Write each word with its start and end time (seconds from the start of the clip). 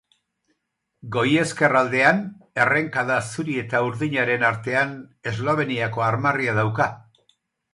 Goi-ezkerraldean, 1.15 2.23
errenkada 2.65 3.17
zuri 3.35 3.59
eta 3.65 3.83
urdinaren 3.91 4.47
artean, 4.49 4.97
Esloveniako 5.33 6.07
armarria 6.11 6.57
dauka. 6.63 6.91